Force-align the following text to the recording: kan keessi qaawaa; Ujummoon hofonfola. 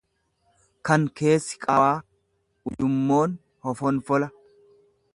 kan 0.89 1.03
keessi 1.19 1.59
qaawaa; 1.67 1.93
Ujummoon 2.71 3.39
hofonfola. 3.69 4.35